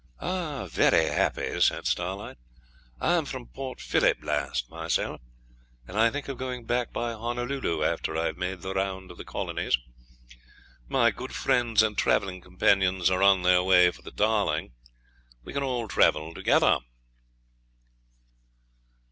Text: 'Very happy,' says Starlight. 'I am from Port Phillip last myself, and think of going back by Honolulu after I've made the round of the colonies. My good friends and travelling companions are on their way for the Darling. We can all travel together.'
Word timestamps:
'Very 0.19 1.09
happy,' 1.13 1.61
says 1.61 1.87
Starlight. 1.87 2.39
'I 2.99 3.17
am 3.17 3.25
from 3.25 3.45
Port 3.45 3.79
Phillip 3.79 4.17
last 4.23 4.67
myself, 4.67 5.21
and 5.87 6.11
think 6.11 6.27
of 6.27 6.39
going 6.39 6.65
back 6.65 6.91
by 6.91 7.11
Honolulu 7.13 7.83
after 7.83 8.17
I've 8.17 8.35
made 8.35 8.63
the 8.63 8.73
round 8.73 9.11
of 9.11 9.19
the 9.19 9.23
colonies. 9.23 9.77
My 10.89 11.11
good 11.11 11.35
friends 11.35 11.83
and 11.83 11.95
travelling 11.95 12.41
companions 12.41 13.11
are 13.11 13.21
on 13.21 13.43
their 13.43 13.61
way 13.61 13.91
for 13.91 14.01
the 14.01 14.09
Darling. 14.09 14.73
We 15.43 15.53
can 15.53 15.61
all 15.61 15.87
travel 15.87 16.33
together.' 16.33 16.79